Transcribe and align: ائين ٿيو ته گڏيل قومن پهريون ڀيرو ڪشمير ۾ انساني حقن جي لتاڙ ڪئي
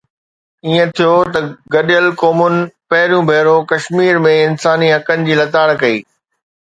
ائين 0.65 0.87
ٿيو 0.97 1.13
ته 1.33 1.39
گڏيل 1.73 2.07
قومن 2.21 2.53
پهريون 2.89 3.23
ڀيرو 3.29 3.57
ڪشمير 3.71 4.15
۾ 4.27 4.33
انساني 4.47 4.87
حقن 4.95 5.19
جي 5.29 5.33
لتاڙ 5.41 5.67
ڪئي 5.81 5.97